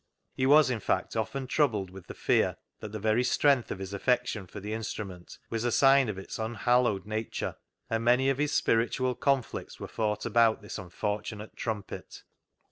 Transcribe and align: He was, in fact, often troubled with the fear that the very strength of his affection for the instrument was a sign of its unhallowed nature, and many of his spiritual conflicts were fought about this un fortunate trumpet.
He 0.33 0.47
was, 0.47 0.71
in 0.71 0.79
fact, 0.79 1.15
often 1.15 1.45
troubled 1.45 1.91
with 1.91 2.07
the 2.07 2.15
fear 2.15 2.57
that 2.79 2.91
the 2.91 2.97
very 2.97 3.23
strength 3.23 3.69
of 3.69 3.77
his 3.77 3.93
affection 3.93 4.47
for 4.47 4.59
the 4.59 4.73
instrument 4.73 5.37
was 5.51 5.63
a 5.63 5.71
sign 5.71 6.09
of 6.09 6.17
its 6.17 6.39
unhallowed 6.39 7.05
nature, 7.05 7.55
and 7.87 8.03
many 8.03 8.27
of 8.27 8.39
his 8.39 8.51
spiritual 8.51 9.13
conflicts 9.13 9.79
were 9.79 9.87
fought 9.87 10.25
about 10.25 10.63
this 10.63 10.79
un 10.79 10.89
fortunate 10.89 11.55
trumpet. 11.55 12.23